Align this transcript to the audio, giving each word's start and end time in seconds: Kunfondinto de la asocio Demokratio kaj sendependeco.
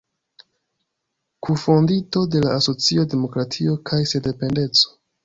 Kunfondinto 1.47 2.23
de 2.37 2.41
la 2.45 2.55
asocio 2.61 3.05
Demokratio 3.13 3.77
kaj 3.91 4.01
sendependeco. 4.15 4.91